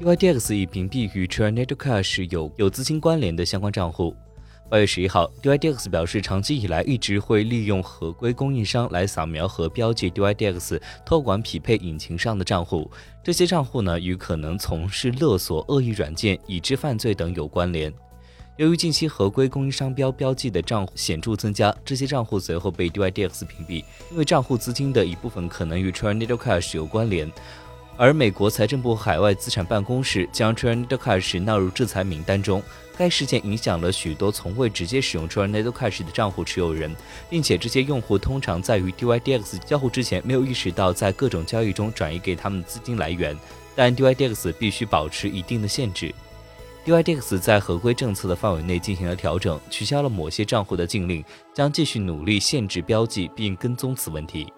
[0.00, 4.16] DYDX 已屏蔽与 Trinidad Cash 有有资金关联的相关账户。
[4.70, 12.90] 八月十一号，DYDX 表示，长期以来一直会利用合规供应商来扫描和标记 DYDX 托管匹配引擎上的账户。
[13.22, 17.92] 这些账户呢，与可能从事勒索、恶意软件、已知犯罪等有关联。
[18.56, 27.30] 由于近期合规供应商标标记的账户显著增加，这些账户随后被 DYDX 屏蔽，因为账户资金的一部分可能与 Trinidad Cash 有关联。
[28.00, 32.62] 而美国财政部海外资产办公室将 Trinidad Cash 纳入制裁名单中。
[32.96, 36.96] 该事件影响了许多从未直接使用 Trinidad Cash 的账户持有人，
[37.28, 43.36] 并且这些用户通常在与 DYDX 交互之前没有意识到在各种交易中转移给他们的资金来源。
[43.76, 46.14] 但 DYDX 必须保持一定的限制。
[46.86, 54.50] DYDX 在合规政策的范围内进行了调整，取消了某些账户的禁令，将继续努力限制标记并跟踪此问题。